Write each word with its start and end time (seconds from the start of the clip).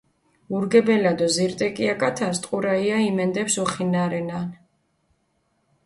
ურგებელა 0.59 1.11
დო 1.19 1.27
ზირტიკია 1.35 1.93
კათას 2.05 2.35
ტყურაია 2.47 2.97
იმენდეფს 3.11 3.55
უხინარენან. 3.65 4.53